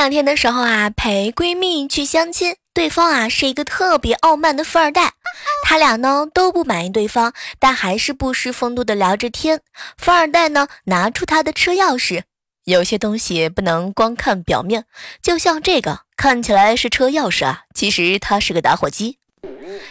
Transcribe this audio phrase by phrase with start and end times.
[0.00, 5.12] 两天的时候啊，陪闺蜜去相亲，对方啊是一个特别傲慢的富二代，
[5.62, 9.60] 他俩呢都不满意对方，但还是不失风度的聊着天。
[9.98, 12.22] 富二代呢拿出他的车钥匙，
[12.64, 14.86] 有些东西不能光看表面，
[15.20, 19.18] 就像这个看起来是车钥匙啊，其实它是个打火机。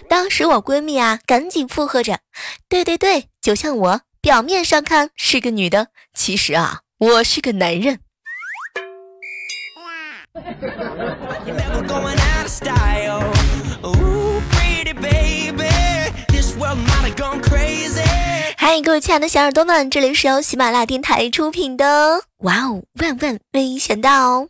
[0.10, 2.18] 当时我闺蜜啊赶紧附和着，
[2.68, 8.00] 对对对，就像我表面上看是个女的，其实啊我是个男人。
[18.58, 22.22] 嗨，各位亲爱的小耳朵们，这里是由喜马拉雅电台出品的。
[22.40, 24.48] 哇哦，万万没想到！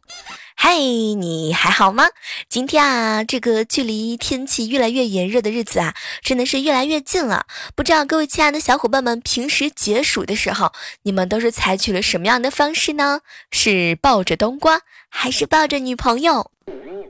[0.62, 2.04] 嗨，你还好吗？
[2.50, 7.46] 今天啊，这个距离天气越来越炎热的日子啊，真的是越来越近了。
[7.78, 13.22] 不知道各位亲爱的小伙伴们，平时解暑的时候，你们都是采取了什么样的方式呢？
[13.52, 16.52] 是抱着冬瓜，还是抱着女朋友？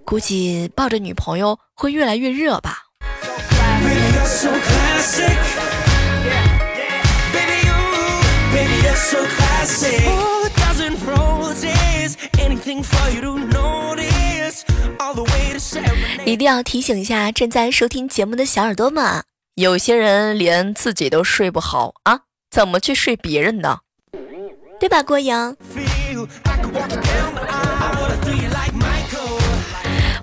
[0.05, 2.83] 估计抱着女朋友会越来越热吧。
[16.25, 19.23] 一定要提醒一下正在收听节目的小耳朵们，
[19.55, 23.80] 有些人连自己都睡不好啊，怎么去睡别人呢？
[24.80, 25.55] 对吧，郭阳？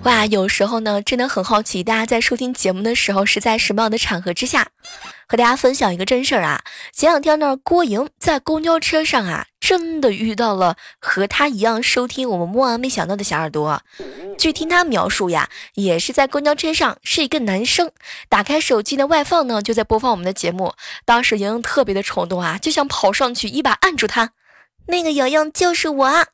[0.07, 4.65] 哇，有时候呢，真的很好奇，大家在收听节目的时候是在什么样的场合之下？
[5.27, 6.63] 和大家分享一个真事儿啊！
[6.93, 13.81] 前两天呢，郭莹在公交车上啊，真的遇到了和她一样收听我们莫完没想到的小耳朵。
[14.37, 17.91] 据听他描述呀，也是在公交车上，是一个男生，
[18.29, 20.73] 打开手机的外放呢，就在播放我们的节目。
[21.03, 24.31] 当时莹莹特别的冲动啊，就想跑上去一把按住他。
[24.85, 26.27] 那个莹莹就是我。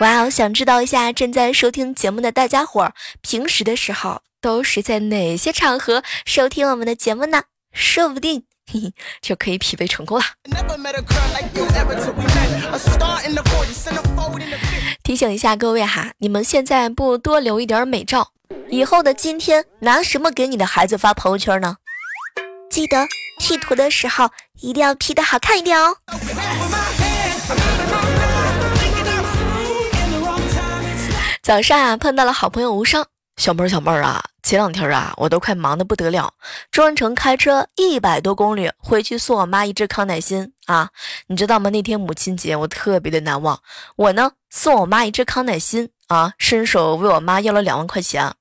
[0.00, 0.30] 哇哦！
[0.30, 7.42] 想知道一下正在收听节目的大家伙儿，平时的时候都是在哪些场合收听我们的节目呢？
[7.74, 10.24] 说不定嘿嘿就可以匹配成功了。
[15.02, 18.30] 提醒一下各位哈，你们现在不多留一点美照，
[18.70, 21.76] 以后的今天拿什么给你的孩子发朋友圈呢？
[22.70, 23.06] 记得
[23.38, 24.30] P 图的时候
[24.62, 25.94] 一定要 P 的好看一点哦。
[31.50, 33.04] 早上啊，碰到了好朋友无伤，
[33.36, 36.32] 小妹儿小妹儿啊，前两天啊，我都快忙得不得了，
[36.70, 40.90] 专程开车一百多公里回去送我妈一只康乃馨啊，
[41.26, 41.68] 你知道吗？
[41.70, 43.60] 那天母亲节我特别的难忘，
[43.96, 48.32] 我呢送我妈一只康乃馨啊，伸手为我妈要了两万块钱，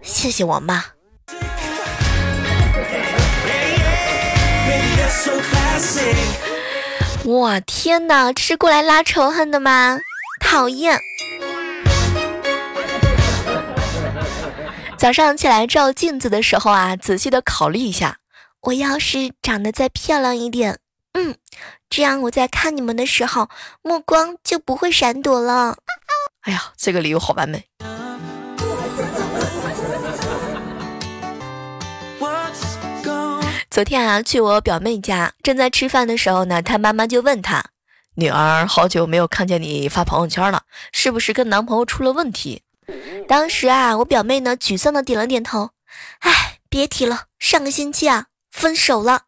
[0.00, 0.82] 谢谢我妈。
[7.26, 9.98] 哇天哪，这是过来拉仇恨的吗？
[10.40, 10.98] 讨厌。
[15.00, 18.18] 早上起来照镜子的时候啊，仔细的考虑一下，
[18.60, 20.78] 我要是长得再漂亮一点，
[21.14, 21.36] 嗯，
[21.88, 23.48] 这样我在看你们的时候，
[23.80, 25.78] 目光就不会闪躲了。
[26.42, 27.64] 哎呀，这个理由好完美。
[33.70, 37.64] 昨天啊，去我表妹家，正在吃饭的时候呢，她妈妈就问她
[38.16, 42.64] ：“女儿，好久没有看见你发朋友圈了，是不是跟男朋友出了问题？”
[43.28, 45.70] 当时啊，我表妹呢沮丧的点了点头，
[46.20, 49.22] 哎，别提了，上个星期啊分手了。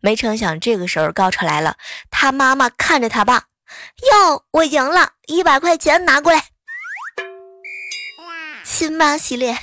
[0.00, 1.76] 没成想这个时候高潮来了，
[2.10, 3.44] 他妈妈看着他爸，
[4.12, 6.44] 哟，我赢了，一百块钱拿过来，
[8.64, 9.56] 亲妈系列。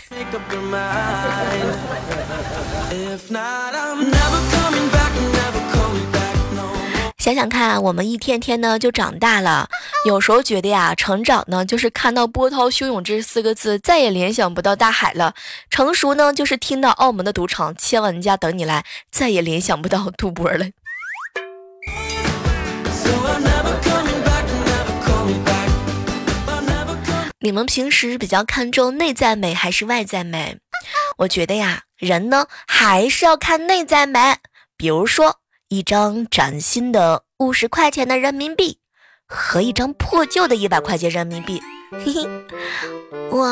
[7.21, 9.69] 想想看，我们一天天呢就长大了。
[10.07, 15.31] 有时候觉得呀，成长呢就是看到波涛汹涌这四个字，再也联想不到大海了；
[15.69, 20.65] 成熟呢就是听到澳门的赌场千万家等你来，再也联想不到赌博了。
[27.41, 30.57] 你们平时比较看重内在美还是外在美？
[31.17, 34.37] 我觉得呀，人呢还是要看内在美，
[34.75, 35.37] 比如说。
[35.71, 38.77] 一张崭新的五十块钱的人民币，
[39.25, 41.63] 和一张破旧的一百块钱人民币。
[41.93, 42.29] 嘿嘿，
[43.31, 43.47] 我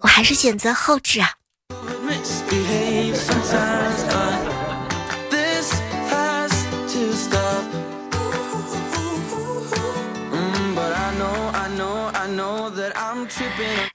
[0.00, 1.30] 我还是选择后置啊。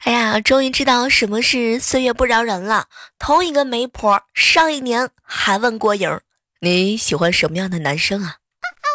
[0.06, 2.86] 哎呀，终于知道什么是岁月不饶人了。
[3.20, 6.10] 同一个媒婆，上一年还问郭莹
[6.64, 8.38] 你喜欢什么样的男生啊？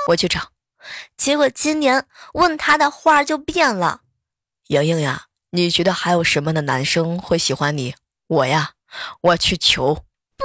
[0.09, 0.53] 我去找。
[1.19, 4.01] 结果今年问他的话就变了。
[4.69, 7.95] 莹莹呀，你觉得还有什么的男生会喜欢你？
[8.27, 8.71] 我呀，
[9.21, 9.97] 我去求。
[10.39, 10.45] 不。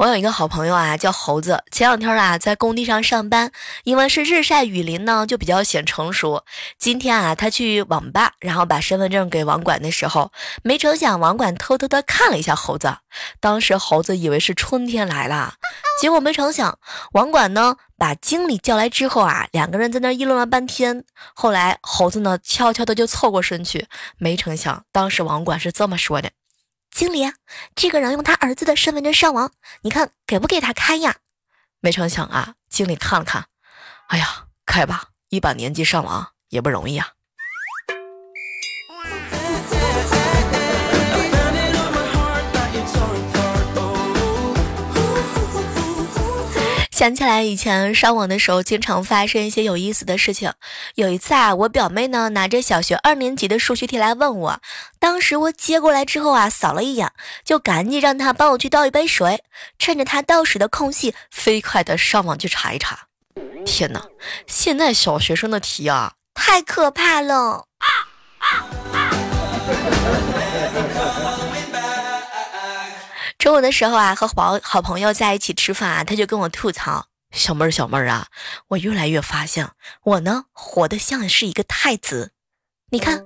[0.00, 1.62] 我有一个好朋友啊，叫猴子。
[1.70, 3.52] 前两天啊，在工地上上班，
[3.84, 6.42] 因为是日晒雨淋呢，就比较显成熟。
[6.78, 10.32] 今天啊，他去网吧，然后把身份证给网管的时候，
[10.62, 12.96] 没成想网管偷偷的看了一下猴子。
[13.40, 15.56] 当时猴子以为是春天来了，
[16.00, 16.78] 结果没成想，
[17.12, 21.04] 网管呢把经理叫来之后啊，两个人在那议论了半天。
[21.34, 23.86] 后来猴子呢悄悄的就凑过身去，
[24.16, 26.30] 没成想，当时网管是这么说的。
[26.90, 27.32] 经理，
[27.74, 29.52] 这个人用他儿子的身份证上网，
[29.82, 31.16] 你看给不给他开呀？
[31.80, 33.46] 没成想啊，经理看了看，
[34.08, 37.14] 哎呀，开吧，一把年纪上网也不容易啊。
[47.00, 50.52] 想起来以前上网的时候，经常发生一些有意思的事情。
[50.96, 54.60] 有一次啊，我表妹呢拿着小学二年级的数学题来问我，
[54.98, 57.10] 当时我接过来之后啊，扫了一眼，
[57.42, 59.42] 就赶紧让她帮我去倒一杯水，
[59.78, 63.06] 趁着她倒水的空隙，飞快的上网去查一查。
[63.64, 64.04] 天哪，
[64.46, 67.64] 现在小学生的题啊，太可怕了！
[73.40, 78.26] 中午的时候啊，和好好朋友在一起吃饭啊，他就跟我吐槽：“小妹儿，小妹儿啊，
[78.68, 79.66] 我越来越发现，
[80.04, 82.32] 我呢活得像是一个太子。
[82.90, 83.24] 你看，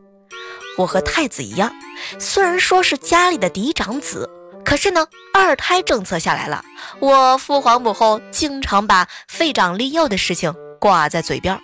[0.79, 1.75] 我和太子一样，
[2.21, 4.31] 虽然说是家里的嫡长子，
[4.65, 6.65] 可是呢，二胎政策下来了，
[7.01, 11.61] 我父皇母后经常把废长立幼的事情挂在嘴边。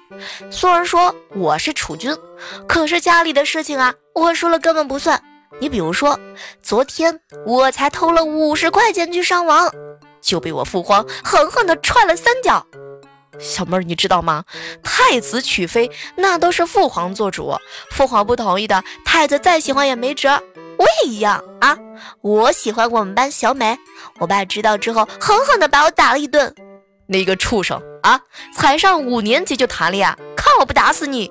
[0.50, 2.12] 虽然说我是储君，
[2.66, 5.22] 可是家里的事情啊，我说了根本不算。”
[5.58, 6.18] 你比如说，
[6.62, 9.70] 昨天我才偷了五十块钱去上网，
[10.20, 12.64] 就被我父皇狠狠地踹了三脚。
[13.38, 14.44] 小妹儿，你知道吗？
[14.82, 17.54] 太子娶妃那都是父皇做主，
[17.90, 20.40] 父皇不同意的，太子再喜欢也没辙。
[20.78, 21.76] 我也一样啊，
[22.22, 23.78] 我喜欢我们班小美，
[24.18, 26.54] 我爸知道之后狠狠地把我打了一顿。
[27.06, 28.20] 那个畜生啊，
[28.54, 31.30] 才上五年级就谈恋爱，看我不打死你！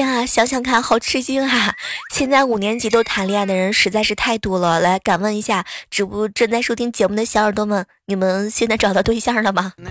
[0.00, 1.74] 天啊，想想看，好吃惊啊！
[2.10, 4.80] 现在五年级都谈恋爱的人实在是太多了。
[4.80, 9.74] 来，敢问一下，直播正在收听节目的小耳朵们，你们现在找到对象了吗？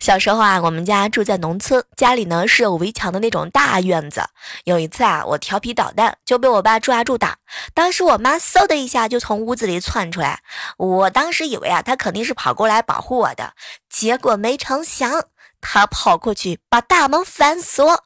[0.00, 4.22] 小时候啊，我们家住在农村，家里呢是有围墙的那种大院子。
[4.64, 7.36] 有一次啊，我调皮捣蛋，就被我爸抓住打。
[7.74, 10.40] 当时我妈嗖的一下就从屋子里窜出来，
[10.78, 13.52] 我当时以为啊，她肯定是跑过来保护我的，
[13.90, 15.24] 结果没成想。
[15.62, 18.04] 他跑过去把大门反锁，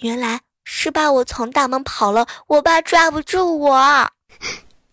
[0.00, 4.10] 原来是怕我从大门跑了，我爸抓不住我。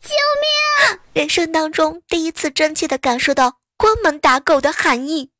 [0.01, 0.10] 救
[0.41, 1.00] 命！
[1.13, 5.32] 人生当中第一次真切的感受到关门打狗的含义。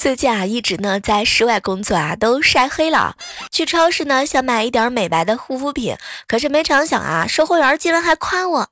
[0.00, 3.16] 最近啊，一直呢在室外工作啊，都晒黑了。
[3.50, 5.94] 去超市呢，想买一点美白的护肤品，
[6.26, 8.68] 可是没成想啊，售货员竟然还夸我：“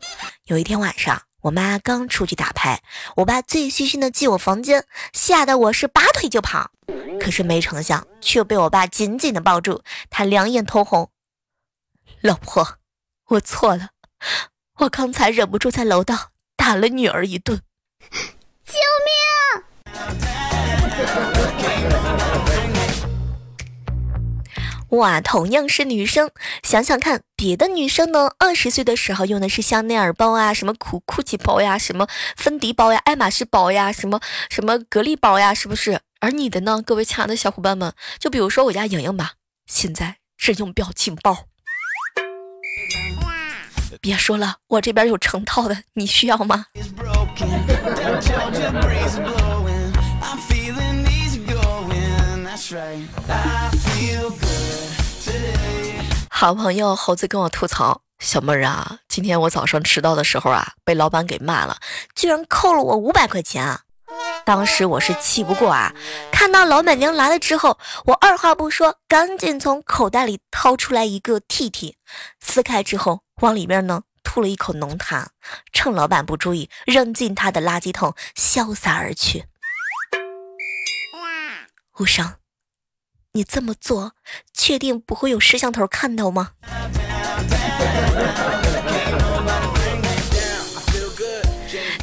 [0.48, 1.22] 有一天晚上。
[1.42, 2.84] 我妈刚出去打牌，
[3.18, 6.72] 我爸醉醺醺的进我房间，吓得我是拔腿就跑，
[7.20, 11.12] 可是没成想却被我爸紧紧的抱住，他两眼通红。
[12.22, 12.78] 老婆，
[13.28, 13.92] 我错了，
[14.80, 17.62] 我刚才忍不住在楼道打了女儿一顿，
[18.66, 19.29] 救命！
[24.92, 26.32] 哇，同样是女生，
[26.64, 34.20] 想想看，别的女生呢，二十岁的时候用的是香奈儿包啊，什么酷酷奇包呀，什么芬迪包呀，爱马仕包呀，什么
[34.50, 36.00] 什么格力包呀，是不是？
[36.20, 39.34] 而你的呢，各位亲爱的小伙伴们，就比如说我家莹莹吧，
[39.68, 41.46] 现在是用表情包。
[44.02, 46.66] 别说了，我这边有成套的，你需要吗？
[56.40, 61.82] 好朋友猴子跟我吐槽：“小妹儿啊，今天我早上迟到的时候啊，被老板给骂了，
[62.16, 63.82] 居然扣了我五百块钱啊！”
[64.48, 65.94] 当时我是气不过啊，
[66.32, 71.98] 看到老板娘来了之后，我二话不说，赶紧从口袋里掏出来一个 T T，
[72.40, 75.26] 撕开之后往里面呢吐了一口浓痰，
[75.74, 79.44] 趁老板不注意扔进他的垃圾桶，潇洒而去。
[81.98, 82.39] 无声。
[83.34, 84.14] 你这么做，
[84.54, 86.52] 确定不会有摄像头看到吗？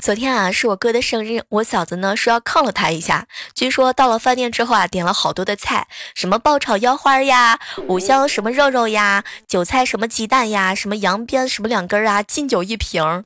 [0.06, 3.26] 昨天啊，是我哥的生日，我嫂子呢说要犒劳他一下。
[3.56, 7.58] 据说到了饭店之后啊，点了好多的菜，什么爆炒腰花呀，
[7.88, 13.24] 五香什么肉肉呀，韭菜什么鸡蛋呀，什么羊鞭什么两根啊，劲酒一瓶。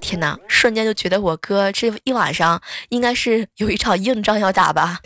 [0.00, 5.00] 天哪，瞬间就觉得我哥这一晚上应该是有一场硬仗要打吧。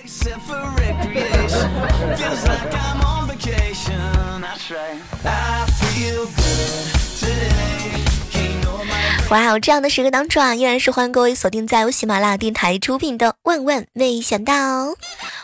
[9.31, 9.59] 哇哦！
[9.59, 14.53] 这样的时刻当中啊，依然是欢迎各位锁定在由喜马拉雅电台出品的《万万没想到》。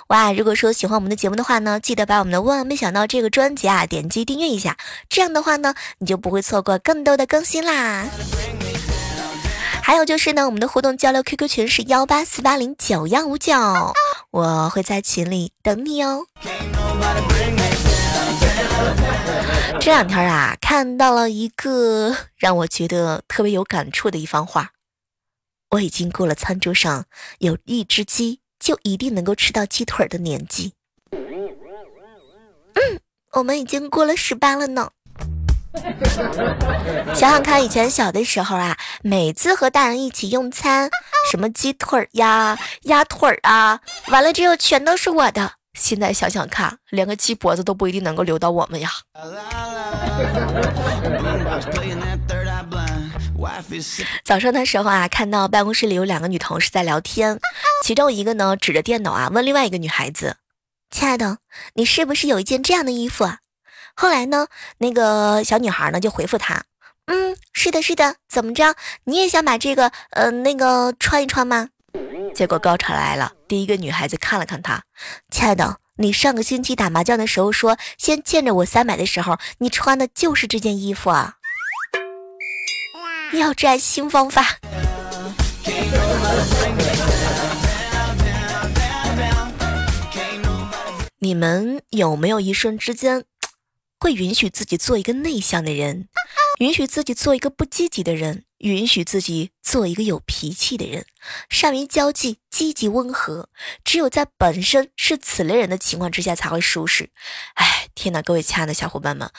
[0.08, 4.76] 哇，如果说喜欢我们的节目的话呢，记得把我们的《万万没想到》这个专辑啊点击订阅一下，
[5.08, 8.04] 这样的话呢，你就不会错过更多的更新啦。
[9.82, 13.54] 还有就是呢，我们的互动交流 QQ 群是幺八四八零九幺五九，
[14.30, 16.26] 我会在群里等你哦。
[19.80, 24.72] 这两天啊，看到了一个 让我觉得特别有感触的一番话。
[25.70, 27.04] 我已经过了餐桌上
[27.38, 30.72] 有一只鸡就一定能够吃到鸡腿的年纪。
[31.12, 33.00] 嗯，
[33.32, 34.90] 我们已经过了十八了呢。
[37.14, 40.90] 想想看，以前小的时候啊，每次和大人一起用餐，
[41.30, 45.52] 什么鸡腿呀、鸭腿啊，完了之后全都是我的。
[45.74, 48.90] 现在想想看，连个鸡脖子都不一定能够留到我们呀。
[54.24, 57.38] 早上的时候啊，看到办公室里有两个女同事在聊天，
[57.82, 60.36] 其中一个呢指着电脑啊问另外一个女孩子
[60.90, 61.38] ：“亲爱的，
[61.74, 63.38] 你是不是有一件这样的衣服啊？”
[63.94, 64.48] 后来呢，
[64.78, 66.64] 那个小女孩呢就回复他
[67.06, 68.74] ：“嗯，是的，是的，怎么着？
[69.04, 71.68] 你也想把这个呃那个穿一穿吗？”
[72.34, 74.82] 结果高潮来了，第一个女孩子看了看他，
[75.30, 81.34] 亲爱的，你上个星期打麻将的时候说先见着我三百的时候，你穿的就是这件衣服啊！
[83.32, 84.58] 要占新方法。
[91.18, 93.24] 你们有没有一瞬之间，
[93.98, 96.08] 会允许自己做一个内向的人，
[96.60, 98.44] 允许自己做一个不积极的人？
[98.58, 101.06] 允许自己做一个有脾气的人，
[101.48, 103.48] 善于交际，积极温和。
[103.82, 107.08] 只有在本身是此类人的情况之下才会舒适。
[107.54, 109.30] 哎，天哪，各位亲爱的小伙伴们，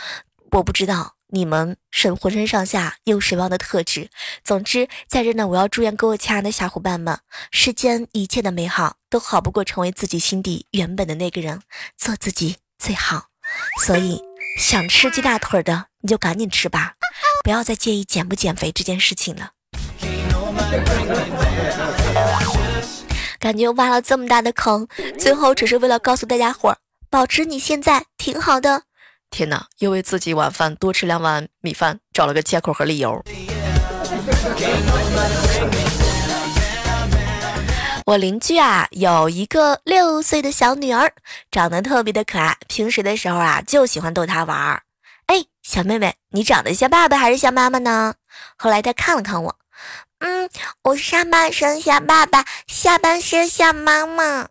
[0.53, 4.09] 我不知道你们是浑身上下有什么样的特质。
[4.43, 7.19] 总之，在这呢，我要祝愿各位亲爱的小伙伴们，
[7.51, 11.61] 世间一切的美好都好不过成为自己心底原本的那个人，
[11.95, 13.27] 做自己最好。
[13.85, 14.19] 所以，
[14.57, 16.95] 想吃鸡大腿的你就赶紧吃吧。
[17.43, 19.51] 不要再介意减不减肥这件事情了。
[23.39, 26.77] 感觉挖了这么大的坑，最后只是为了告诉大家伙儿，
[27.09, 28.83] 保持你现在挺好的。
[29.31, 33.23] 天哪，又为自己晚饭多吃两碗米饭找了个借口和理由。
[38.05, 41.13] 我邻居啊，有一个六岁的小女儿，
[41.49, 44.83] 长得特别的可爱，平时的时候啊，就喜欢逗她玩儿。
[45.71, 48.13] 小妹妹，你长得像爸爸还是像妈妈呢？
[48.57, 49.55] 后来他看了看我，
[50.19, 50.49] 嗯，
[50.83, 54.49] 我上半身像爸爸，下半身像妈妈。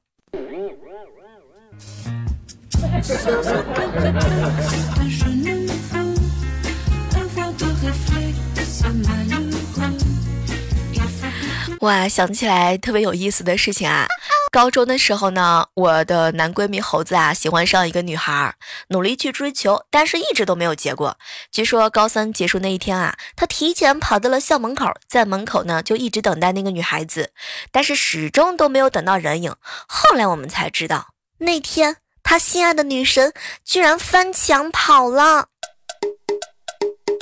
[11.80, 14.06] 哇，想起来特别有意思的事情啊！
[14.50, 18.54] 高中的时候呢，我的男闺蜜猴子啊喜欢上一个女孩，
[18.88, 21.16] 努力去追求，但是一直都没有结果。
[21.52, 27.30] 据说高三结束那一天啊，他提前跑到了校门口，在门口呢就一直等待那个女孩子，
[27.71, 29.54] 但是始终都没有等到人影。
[29.87, 31.97] 后来我们才知道，那天。
[32.23, 33.33] 他心爱的女神
[33.64, 35.49] 居然翻墙跑了！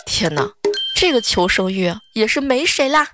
[0.05, 0.51] 天哪，
[0.97, 3.11] 这个求生欲也是没谁啦！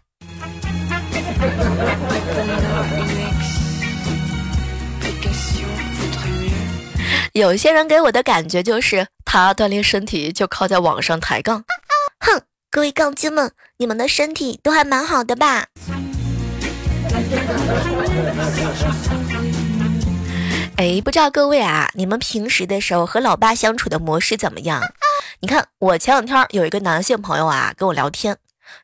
[7.34, 11.64] 有些人给我的感觉就是，他锻炼身体就靠在网上抬杠。
[12.20, 15.66] 哼，各位杠精们，你们的身体都还蛮好的吧？
[20.78, 24.80] 哎，不知道各位啊，你们平时的时候和老爸相处的模式怎么样？
[25.40, 28.36] 你看，我前两天有一个男性朋友啊跟我聊天，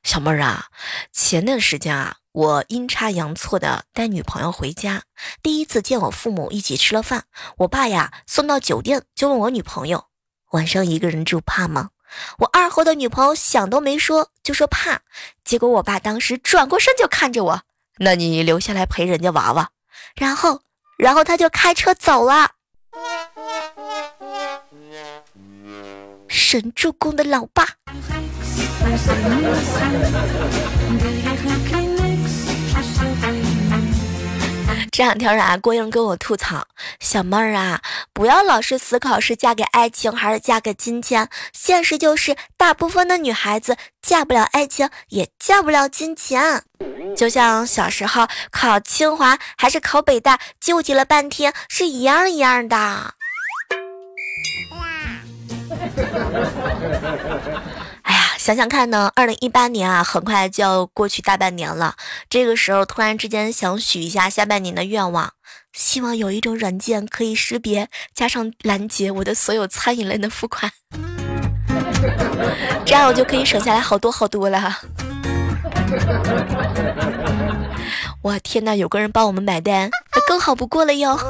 [0.02, 0.66] 小妹儿啊，
[1.12, 5.02] 前段时间啊，我阴差阳错的带女朋友回家，
[5.42, 7.24] 第一次见我父母一起吃了饭，
[7.58, 10.06] 我爸呀送到酒店就问我女朋友，
[10.52, 11.90] 晚上一个人住怕吗？
[12.38, 15.00] 我二货的女朋友想都没说就说怕，
[15.44, 17.62] 结果我爸当时转过身就看着我，
[17.98, 19.70] 那你留下来陪人家娃娃，
[20.16, 20.62] 然后。
[20.98, 22.50] 然后他就开车走了。
[26.28, 27.66] 神助攻的老爸。
[35.00, 36.66] 这两天啊，郭英跟我吐槽
[37.00, 37.80] ：“小妹儿啊，
[38.12, 41.30] 不要老是思考是嫁给爱情还是嫁给金钱。
[41.54, 46.64] 现实就是，大部分的女孩子嫁不了爱情，也嫁不了金钱。
[47.16, 53.14] 就像小时候考清华还是考北大，纠结了半天，是一样一样的。
[58.40, 61.94] ”想想看呢，二零一八年啊，很快就要过去大半年了。
[62.30, 65.30] 这个时候突然之间想许一下下半年的愿望，
[65.74, 70.72] 希望有一种软件可以识别加上拦截我的所有餐饮类的付款，
[72.86, 74.78] 这样我就可以省下来好多好多了。
[78.22, 81.20] 我天哪，有个人帮我们买单，那更好不过了哟。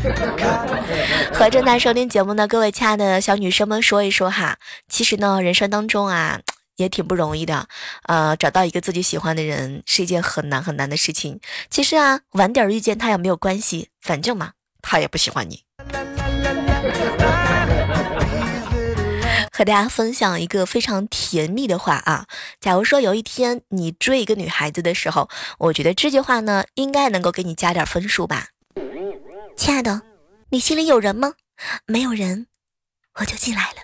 [1.32, 4.56] 和正在收听节目的各位亲爱的小女生们说一说哈，
[4.88, 6.40] 其实呢，人生当中啊，
[6.76, 7.68] 也挺不容易的，
[8.04, 11.40] 呃，找到一个自己喜欢的人是一件很难很难的事情。
[11.68, 15.64] 其实啊，晚点遇见他也没有关系，反正嘛，他也不喜欢你。
[19.52, 22.24] 和大家分享一个非常甜蜜的话啊，
[22.58, 28.46] 假如说有一天你追一个女孩子的时候，我觉得这句话呢，应该能够给你加点分数吧。
[29.60, 30.00] 亲爱的，
[30.48, 31.34] 你心里有人吗？
[31.84, 32.46] 没有人，
[33.16, 33.82] 我就进来了。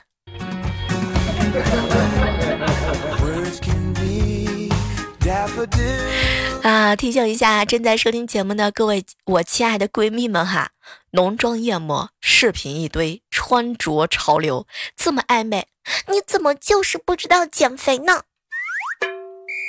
[6.62, 10.70] 啊，提醒一下正在收听节目的各位我亲爱的闺蜜们哈，
[11.10, 15.68] 浓妆艳抹，视频一堆，穿着潮流，这么暧昧，
[16.08, 18.22] 你怎么就是不知道减肥呢？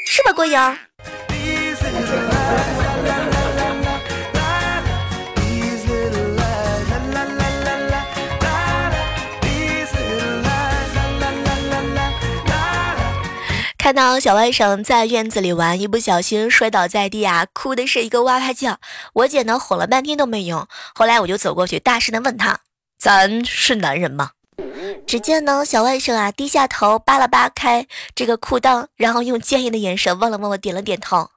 [0.07, 0.57] 是吧，郭莹？
[13.87, 18.81] 看到小外甥在院子里玩，一不小心摔倒在地啊，哭的是一个哇哇叫。
[19.13, 22.59] 我姐呢哄了半天都没用，后来我就走过去，大声的问他
[22.99, 24.31] ：“咱是男人吗？”
[25.07, 31.29] 只见呢小外甥啊低下头扒了扒开这个裤裆，然后用坚毅的眼神望了望我，点了点头，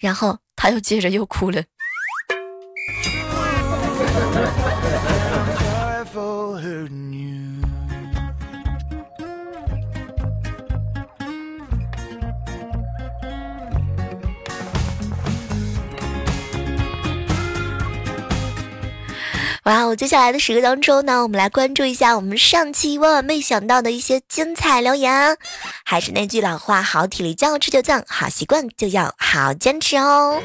[0.00, 1.62] 然后他又接着又哭了。
[19.68, 19.94] 哇，哦！
[19.94, 25.36] 接下来的时刻当中呢，我们来关注一下我们上期万万没想到的一些精彩留言。
[25.84, 30.40] 还是那句老话，好体力就要持久战，好习惯就要好坚持哦。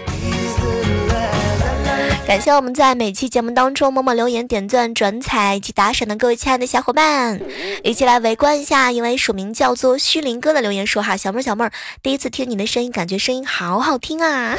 [2.27, 7.39] 感谢我们在每期节目当中默默留言、点赞、转采以及打赏的各位亲爱的小伙伴，
[7.81, 14.57] 一起来围观一下一位署名叫做虚灵哥的留言说哈，小妹儿小妹儿，第一次听你的声音，感觉声音好好听啊。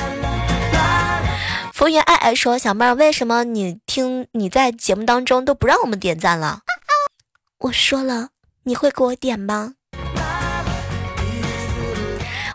[1.75, 6.61] 服务员爱爱说：“小妹儿，为什么你听你在节目当中都不让我们点赞了？”
[7.59, 8.29] 我说了，
[8.63, 9.75] 你会给我点吗？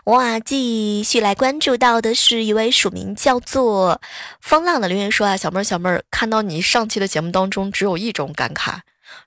[0.04, 4.00] 哇，继续来关注到的是一位署名叫做
[4.40, 8.78] 风浪的留言说啊，小妹儿小妹儿，看到你上期的节目当中，只有一种感慨：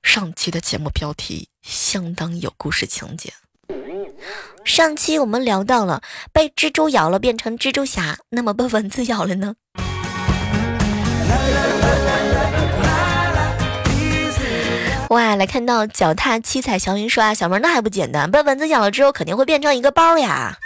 [0.02, 3.32] 上期的节目标题相当有故事情节。
[4.64, 9.56] 上期我们聊到了被蜘蛛咬了变成蜘蛛侠，那么被蚊子咬了呢？
[15.10, 20.58] 哇，来看到脚踏七彩祥云说啊，小妹那还不简单，被蚊子咬了之后肯定会变成一个包呀。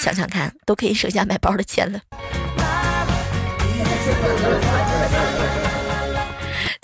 [0.00, 2.00] 想想看，都可以省下买包的钱了。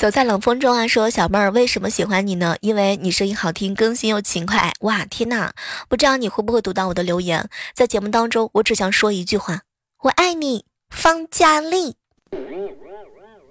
[0.05, 2.59] 走在冷风中啊，说小妹儿为什么喜欢你呢？
[2.61, 4.71] 因为你声音好听，更新又勤快。
[4.81, 5.53] 哇，天呐，
[5.89, 7.49] 不知道你会不会读到我的留言？
[7.75, 9.63] 在节目当中，我只想说一句话：
[10.03, 11.97] 我爱你，方嘉丽。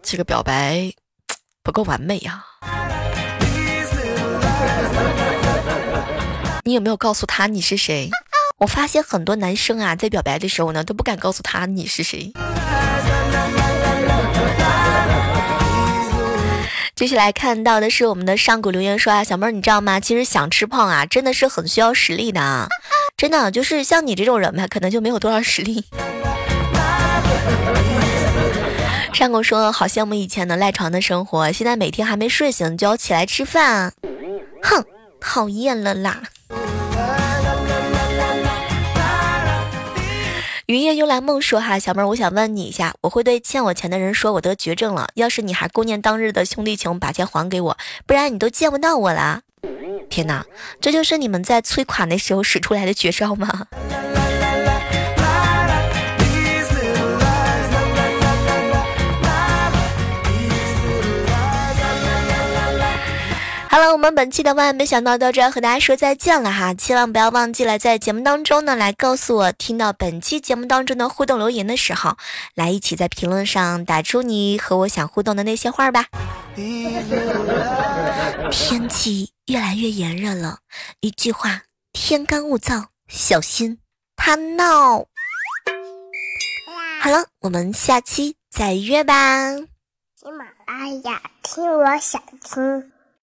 [0.04, 0.94] 这个表白
[1.64, 2.44] 不够完美呀。
[6.66, 8.12] 你有没有告诉他你是谁？
[8.60, 12.32] 我发现很多男生啊，在表白的时候呢，都不敢告诉他你是谁。
[17.04, 20.00] 接下来看到的是我们的上古留言说啊，小妹儿你知道吗？
[20.00, 22.70] 其实想吃胖啊，真的是很需要实力的啊，
[23.18, 25.84] 真的就是像你这种人吧，可能就没有多少实力。
[29.14, 33.92] 上古说好羡慕以前的赖床的生活，现在每天还没睡醒就要起来吃饭，
[34.62, 34.86] 哼，
[35.20, 36.24] 讨厌了啦。
[40.68, 45.10] 云夜幽兰梦说：“哈，小妹儿，我想问你一下，我会对欠我钱的人说，我得绝症了。
[45.16, 49.42] 要是你还顾念当日的兄弟情，把钱还给我，不然你都见不到我了。
[50.10, 50.46] 天哪，
[50.80, 53.68] 这就是你们在催款的时候使出来的绝招吗？”
[63.94, 72.18] 我们本期的万万没想到到这要和大家说再见了哈，千万不要忘记了在节目当中呢来告诉我听到本期节目当中的互动留言的时候，
[72.56, 76.08] 来一起在评论上打出你和我想互动的那些话吧。
[78.50, 80.58] 天气越来越炎热了，
[81.02, 83.78] 一句话，天干物燥，小心
[84.16, 85.06] 他闹。
[87.00, 89.52] 好了，我们下期再约吧。
[89.56, 92.93] 喜马拉雅听，我想听。